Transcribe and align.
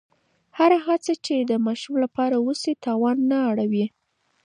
هره 0.57 0.77
هڅه 0.87 1.13
چې 1.25 1.35
د 1.39 1.51
ماشوم 1.65 1.95
لپاره 2.03 2.35
وشي، 2.45 2.73
تاوان 2.85 3.17
نه 3.31 3.37
اړوي. 3.49 3.85